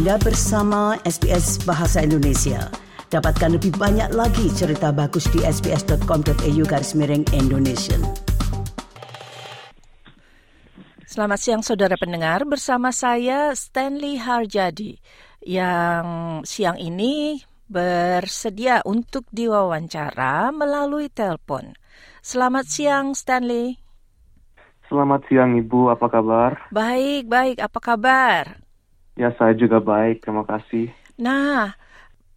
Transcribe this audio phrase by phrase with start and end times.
[0.00, 2.72] Anda bersama SBS Bahasa Indonesia.
[3.12, 8.00] Dapatkan lebih banyak lagi cerita bagus di sbs.com.au garis miring Indonesia.
[11.04, 14.96] Selamat siang saudara pendengar, bersama saya Stanley Harjadi
[15.44, 21.76] yang siang ini bersedia untuk diwawancara melalui telepon.
[22.24, 23.76] Selamat siang Stanley.
[24.88, 26.56] Selamat siang Ibu, apa kabar?
[26.72, 27.60] Baik, baik.
[27.60, 28.69] Apa kabar?
[29.20, 30.88] Ya, saya juga baik, terima kasih.
[31.20, 31.76] Nah,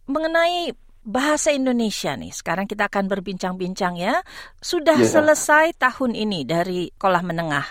[0.04, 4.20] mengenai bahasa Indonesia nih, sekarang kita akan berbincang-bincang ya.
[4.60, 5.08] Sudah Ya.
[5.08, 7.64] selesai tahun ini dari sekolah menengah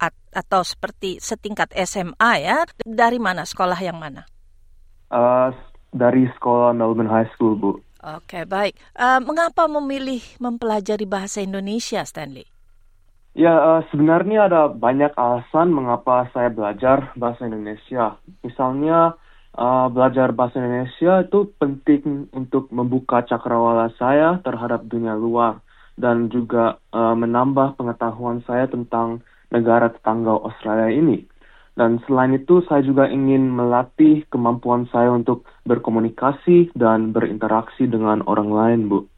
[0.00, 2.64] at- atau seperti setingkat SMA ya.
[2.80, 4.24] Dari mana sekolah yang mana?
[5.12, 5.48] Eh,
[5.92, 7.70] dari sekolah Melbourne High School, Bu.
[8.00, 8.80] Oke, baik.
[8.96, 12.48] Eh, mengapa memilih mempelajari bahasa Indonesia, Stanley?
[13.34, 18.14] Ya, eh, sebenarnya ada banyak alasan mengapa saya belajar bahasa Indonesia.
[18.46, 19.18] Misalnya,
[19.58, 25.58] eh, belajar bahasa Indonesia itu penting untuk membuka cakrawala saya terhadap dunia luar
[25.98, 31.26] dan juga eh, menambah pengetahuan saya tentang negara tetangga Australia ini.
[31.74, 38.50] Dan selain itu, saya juga ingin melatih kemampuan saya untuk berkomunikasi dan berinteraksi dengan orang
[38.54, 39.10] lain, Bu.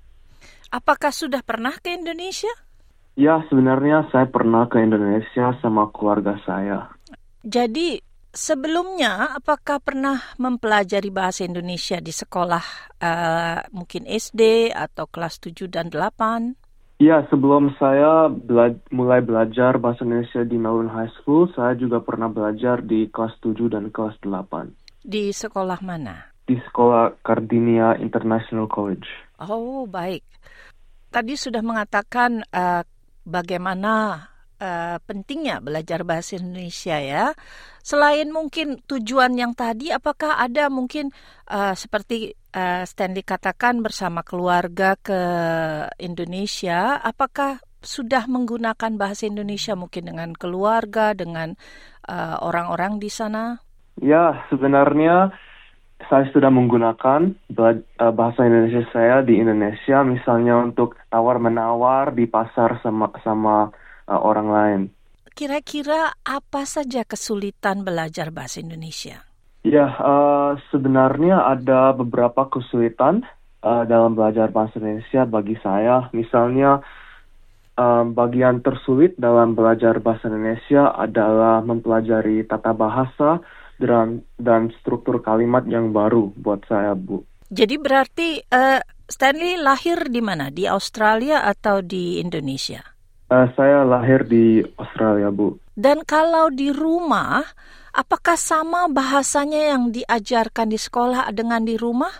[0.72, 2.65] Apakah sudah pernah ke Indonesia?
[3.16, 6.92] Ya, sebenarnya saya pernah ke Indonesia sama keluarga saya.
[7.40, 7.96] Jadi
[8.28, 12.64] sebelumnya apakah pernah mempelajari bahasa Indonesia di sekolah
[13.00, 16.60] eh, mungkin SD atau kelas 7 dan 8?
[17.00, 22.28] Ya, sebelum saya bela- mulai belajar bahasa Indonesia di Melbourne High School, saya juga pernah
[22.28, 26.36] belajar di kelas 7 dan kelas 8 Di sekolah mana?
[26.46, 29.02] di sekolah Cardinia International College.
[29.42, 30.22] Oh, baik.
[31.10, 32.86] Tadi sudah mengatakan eh,
[33.26, 34.24] bagaimana
[34.62, 37.34] eh, pentingnya belajar bahasa Indonesia ya.
[37.82, 41.10] Selain mungkin tujuan yang tadi, apakah ada mungkin
[41.50, 45.20] eh, seperti eh, Stanley katakan bersama keluarga ke
[46.00, 51.54] Indonesia, apakah sudah menggunakan bahasa Indonesia mungkin dengan keluarga, dengan
[52.42, 53.58] orang-orang di sana?
[53.98, 55.34] Ya, sebenarnya
[56.04, 63.10] saya sudah menggunakan eh, bahasa Indonesia saya di Indonesia, misalnya untuk tawar-menawar di pasar sama
[63.24, 63.72] sama
[64.06, 64.80] eh, orang lain.
[65.36, 69.24] Kira-kira apa saja kesulitan belajar bahasa Indonesia?
[69.66, 73.26] Ya, eh, sebenarnya ada beberapa kesulitan
[73.60, 76.06] eh, dalam belajar bahasa Indonesia bagi saya.
[76.14, 76.84] Misalnya,
[77.74, 83.42] eh, bagian tersulit dalam belajar bahasa Indonesia adalah mempelajari tata bahasa
[83.80, 87.24] dan dan struktur kalimat yang baru buat saya, Bu.
[87.52, 90.50] Jadi berarti eh, Stanley lahir di mana?
[90.50, 92.82] Di Australia atau di Indonesia?
[93.30, 95.58] Eh, saya lahir di Australia, Bu.
[95.74, 97.42] Dan kalau di rumah,
[97.94, 102.10] apakah sama bahasanya yang diajarkan di sekolah dengan di rumah?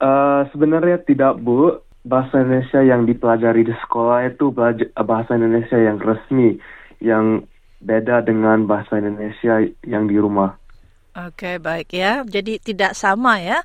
[0.00, 1.80] Eh, sebenarnya tidak, Bu.
[2.02, 4.50] Bahasa Indonesia yang dipelajari di sekolah itu
[4.98, 6.58] bahasa Indonesia yang resmi,
[6.98, 7.46] yang
[7.78, 10.58] beda dengan bahasa Indonesia yang di rumah.
[11.12, 12.24] Oke, baik ya.
[12.24, 13.60] Jadi tidak sama ya.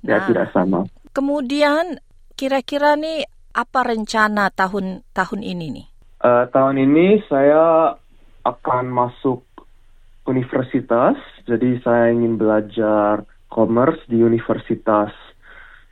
[0.00, 0.88] Ya, Nah, tidak sama.
[1.12, 2.00] Kemudian
[2.36, 5.86] kira-kira nih apa rencana tahun tahun ini nih?
[6.24, 7.96] Eh, tahun ini saya
[8.44, 9.44] akan masuk
[10.24, 15.12] universitas, jadi saya ingin belajar commerce di universitas.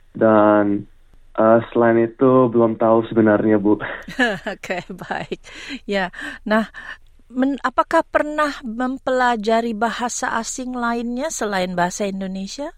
[0.09, 0.89] Dan
[1.37, 3.77] eh, selain itu belum tahu sebenarnya, Bu.
[4.53, 5.37] Oke, baik.
[5.85, 6.09] Ya.
[6.49, 6.73] Nah,
[7.29, 12.73] men- apakah pernah mempelajari bahasa asing lainnya selain bahasa Indonesia?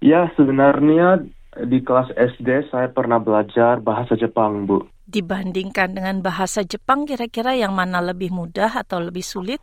[0.00, 1.28] Ya, sebenarnya
[1.66, 4.86] di kelas SD saya pernah belajar bahasa Jepang, Bu.
[5.10, 9.60] Dibandingkan dengan bahasa Jepang, kira-kira yang mana lebih mudah atau lebih sulit?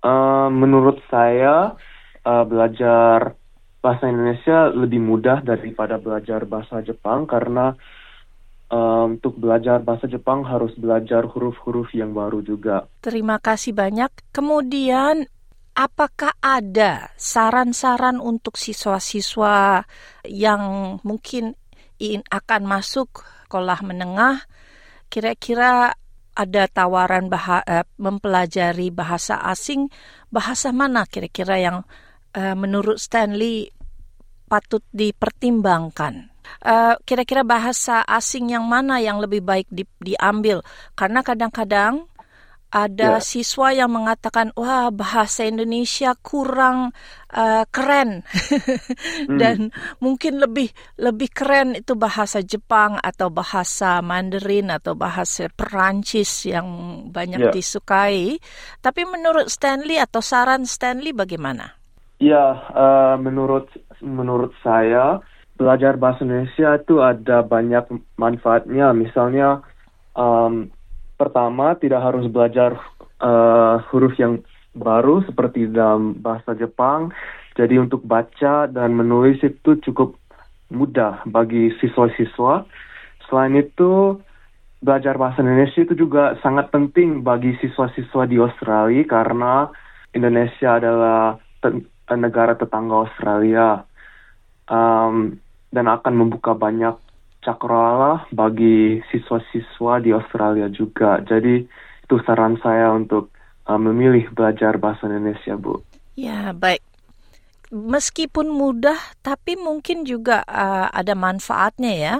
[0.00, 1.74] Eh, menurut saya
[2.24, 3.34] eh, belajar
[3.80, 7.72] bahasa Indonesia lebih mudah daripada belajar bahasa Jepang karena
[8.70, 12.86] eh, untuk belajar bahasa Jepang harus belajar huruf-huruf yang baru juga.
[13.02, 14.08] Terima kasih banyak.
[14.30, 15.26] Kemudian,
[15.74, 19.84] apakah ada saran-saran untuk siswa-siswa
[20.26, 20.62] yang
[21.02, 21.58] mungkin
[21.98, 24.46] in- akan masuk sekolah menengah?
[25.10, 25.98] Kira-kira
[26.38, 29.90] ada tawaran baha- eh, mempelajari bahasa asing,
[30.30, 31.78] bahasa mana kira-kira yang
[32.30, 33.74] eh, menurut Stanley
[34.46, 36.29] patut dipertimbangkan?
[36.64, 40.60] Eh, Kira-kira bahasa asing yang mana yang lebih baik di- diambil?
[40.94, 42.06] Karena kadang-kadang
[42.70, 43.22] ada Ya.
[43.22, 46.94] siswa yang mengatakan, wah bahasa Indonesia kurang
[47.34, 48.22] eh, keren
[49.42, 56.66] dan mungkin lebih lebih keren itu bahasa Jepang atau bahasa Mandarin atau bahasa Perancis yang
[57.10, 57.50] banyak Ya.
[57.50, 58.38] disukai.
[58.78, 61.74] Tapi menurut Stanley atau saran Stanley bagaimana?
[62.20, 63.66] Ya, uh, menurut
[64.04, 65.18] menurut saya
[65.60, 67.84] belajar bahasa Indonesia itu ada banyak
[68.16, 68.96] manfaatnya.
[68.96, 69.60] Misalnya,
[70.16, 70.72] um,
[71.20, 72.80] pertama tidak harus belajar
[73.20, 74.40] uh, huruf yang
[74.72, 77.12] baru seperti dalam bahasa Jepang.
[77.60, 80.16] Jadi untuk baca dan menulis itu cukup
[80.72, 82.64] mudah bagi siswa-siswa.
[83.28, 84.16] Selain itu,
[84.80, 89.68] belajar bahasa Indonesia itu juga sangat penting bagi siswa-siswa di Australia karena
[90.16, 91.36] Indonesia adalah
[92.16, 93.84] negara tetangga Australia
[94.70, 95.36] um,
[95.70, 96.94] dan akan membuka banyak
[97.40, 101.22] cakrawala bagi siswa-siswa di Australia juga.
[101.24, 101.64] Jadi
[102.04, 103.32] itu saran saya untuk
[103.64, 105.80] uh, memilih belajar bahasa Indonesia, Bu.
[106.18, 106.84] Ya, baik.
[107.70, 112.14] Meskipun mudah, tapi mungkin juga uh, ada manfaatnya ya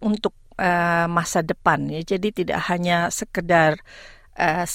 [0.00, 2.00] untuk uh, masa depan ya.
[2.16, 3.78] Jadi tidak hanya sekedar
[4.40, 4.66] uh,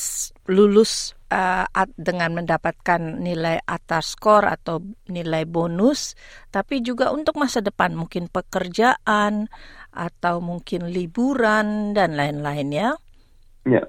[0.45, 1.65] lulus uh,
[1.95, 6.17] dengan mendapatkan nilai atas skor atau nilai bonus,
[6.49, 9.47] tapi juga untuk masa depan, mungkin pekerjaan
[9.93, 12.89] atau mungkin liburan dan lain-lain ya.
[13.65, 13.83] Ya.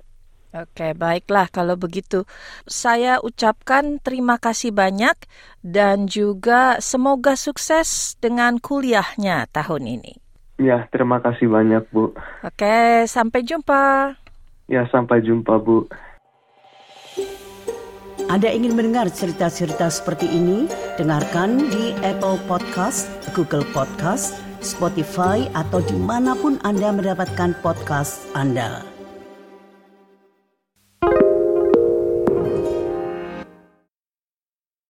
[0.51, 2.27] Oke, baiklah kalau begitu.
[2.67, 5.15] Saya ucapkan terima kasih banyak
[5.63, 10.19] dan juga semoga sukses dengan kuliahnya tahun ini.
[10.59, 12.13] Ya, terima kasih banyak, Bu.
[12.43, 14.13] Oke, sampai jumpa.
[14.67, 15.87] Ya, sampai jumpa, Bu.
[18.31, 20.71] Anda ingin mendengar cerita-cerita seperti ini?
[20.95, 28.87] Dengarkan di Apple Podcast, Google Podcast, Spotify, atau di mana pun Anda mendapatkan podcast Anda.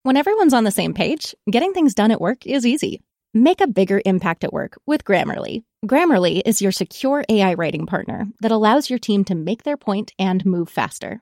[0.01, 3.06] When everyone's on the same page, getting things done at work is easy.
[3.38, 5.62] Make a bigger impact at work with Grammarly.
[5.86, 10.10] Grammarly is your secure AI writing partner that allows your team to make their point
[10.18, 11.22] and move faster.